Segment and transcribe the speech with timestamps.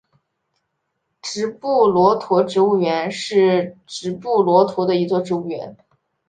[1.21, 5.77] 直布罗陀植物园是直布罗陀的一座植物园。